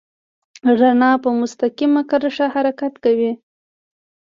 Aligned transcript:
رڼا 0.79 1.11
په 1.23 1.29
مستقیمه 1.39 2.01
کرښه 2.09 2.45
حرکت 2.55 2.93
کوي. 3.03 3.31